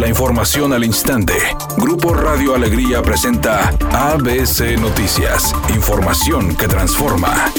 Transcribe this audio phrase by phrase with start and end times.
[0.00, 1.34] La información al instante.
[1.76, 5.54] Grupo Radio Alegría presenta ABC Noticias.
[5.74, 7.52] Información que transforma.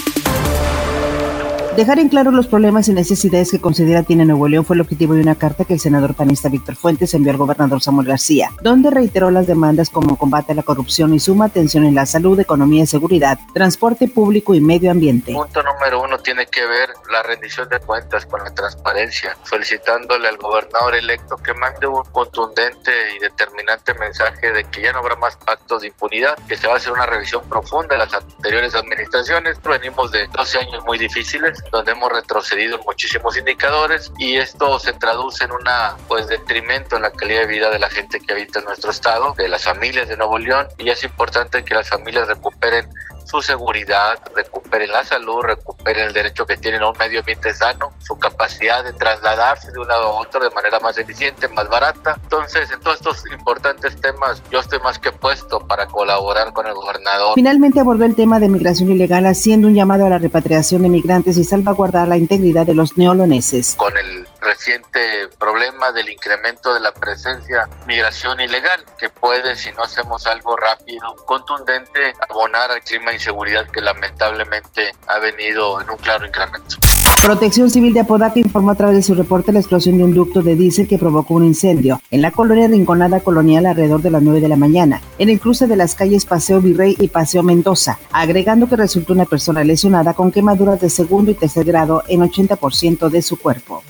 [1.76, 5.14] Dejar en claro los problemas y necesidades que considera tiene Nuevo León fue el objetivo
[5.14, 8.90] de una carta que el senador panista Víctor Fuentes envió al gobernador Samuel García, donde
[8.90, 12.84] reiteró las demandas como combate a la corrupción y suma atención en la salud, economía
[12.84, 15.32] y seguridad, transporte público y medio ambiente.
[15.32, 20.38] Punto número uno tiene que ver la rendición de cuentas con la transparencia, solicitándole al
[20.38, 25.36] gobernador electo que mande un contundente y determinante mensaje de que ya no habrá más
[25.38, 29.62] pactos de impunidad, que se va a hacer una revisión profunda de las anteriores administraciones.
[29.62, 34.94] Venimos de 12 años muy difíciles donde hemos retrocedido en muchísimos indicadores y esto se
[34.94, 38.60] traduce en una pues detrimento en la calidad de vida de la gente que habita
[38.60, 42.28] en nuestro estado, de las familias de Nuevo León y es importante que las familias
[42.28, 42.90] recuperen
[43.26, 47.94] su seguridad, recuperen la salud, recuperen el derecho que tienen a un medio ambiente sano,
[48.00, 52.18] su capacidad de trasladarse de un lado a otro de manera más eficiente, más barata.
[52.24, 56.74] Entonces, en todos estos importantes temas, yo estoy más que puesto para colaborar con el
[56.74, 57.34] gobernador.
[57.36, 61.38] Finalmente abordó el tema de migración ilegal, haciendo un llamado a la repatriación de migrantes
[61.38, 63.76] y salvaguardar la integridad de los neoloneses.
[63.76, 69.84] Con el reciente problema del incremento de la presencia migración ilegal, que puede, si no
[69.84, 75.98] hacemos algo rápido, contundente, abonar al clima de inseguridad que lamentablemente ha venido en un
[75.98, 76.78] claro incremento.
[77.24, 80.42] Protección Civil de Apodaca informó a través de su reporte la explosión de un ducto
[80.42, 84.42] de diésel que provocó un incendio en la colonia Rinconada Colonial alrededor de las 9
[84.42, 88.68] de la mañana, en el cruce de las calles Paseo Virrey y Paseo Mendoza, agregando
[88.68, 93.22] que resultó una persona lesionada con quemaduras de segundo y tercer grado en 80% de
[93.22, 93.84] su cuerpo.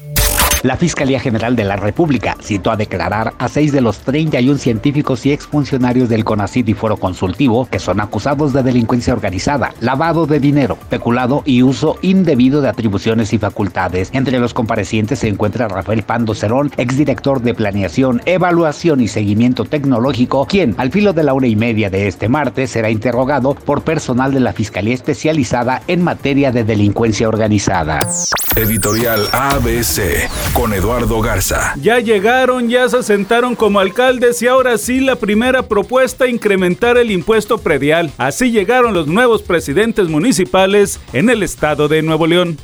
[0.64, 5.26] La Fiscalía General de la República citó a declarar a seis de los 31 científicos
[5.26, 10.40] y exfuncionarios del CONACYT y Foro Consultivo que son acusados de delincuencia organizada, lavado de
[10.40, 14.12] dinero, peculado y uso indebido de atribuciones y facultades.
[14.14, 20.46] Entre los comparecientes se encuentra Rafael Pando Cerón, exdirector de Planeación, Evaluación y Seguimiento Tecnológico,
[20.46, 24.32] quien al filo de la hora y media de este martes será interrogado por personal
[24.32, 28.00] de la Fiscalía especializada en materia de delincuencia organizada.
[28.56, 31.74] Editorial ABC con Eduardo Garza.
[31.82, 37.12] Ya llegaron, ya se sentaron como alcaldes y ahora sí la primera propuesta incrementar el
[37.12, 38.12] impuesto predial.
[38.18, 42.58] Así llegaron los nuevos presidentes municipales en el estado de Nuevo León.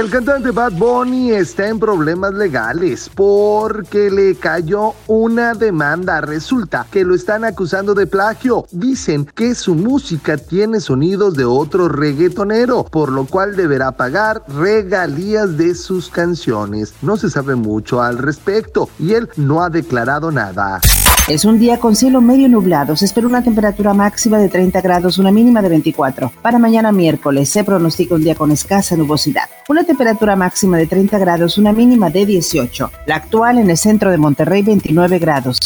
[0.00, 6.22] El cantante Bad Bunny está en problemas legales porque le cayó una demanda.
[6.22, 8.64] Resulta que lo están acusando de plagio.
[8.70, 15.58] Dicen que su música tiene sonidos de otro reggaetonero, por lo cual deberá pagar regalías
[15.58, 16.94] de sus canciones.
[17.02, 20.80] No se sabe mucho al respecto y él no ha declarado nada.
[21.30, 22.96] Es un día con cielo medio nublado.
[22.96, 26.32] Se espera una temperatura máxima de 30 grados, una mínima de 24.
[26.42, 29.48] Para mañana miércoles se pronostica un día con escasa nubosidad.
[29.68, 32.90] Una temperatura máxima de 30 grados, una mínima de 18.
[33.06, 35.60] La actual en el centro de Monterrey, 29 grados.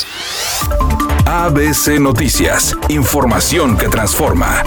[1.24, 2.76] ABC Noticias.
[2.90, 4.62] Información que transforma.